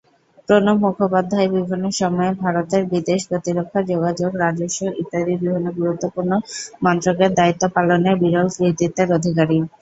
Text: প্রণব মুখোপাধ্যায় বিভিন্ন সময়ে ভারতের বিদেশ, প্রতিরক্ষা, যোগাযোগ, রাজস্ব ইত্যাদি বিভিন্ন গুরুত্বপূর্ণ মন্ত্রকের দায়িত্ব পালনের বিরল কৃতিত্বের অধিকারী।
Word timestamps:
প্রণব 0.47 0.77
মুখোপাধ্যায় 0.83 1.49
বিভিন্ন 1.55 1.85
সময়ে 1.99 2.31
ভারতের 2.43 2.83
বিদেশ, 2.93 3.19
প্রতিরক্ষা, 3.29 3.79
যোগাযোগ, 3.91 4.31
রাজস্ব 4.43 4.79
ইত্যাদি 5.01 5.33
বিভিন্ন 5.35 5.67
গুরুত্বপূর্ণ 5.79 6.31
মন্ত্রকের 6.83 7.31
দায়িত্ব 7.39 7.63
পালনের 7.75 8.15
বিরল 8.21 8.47
কৃতিত্বের 8.55 9.09
অধিকারী। 9.17 9.57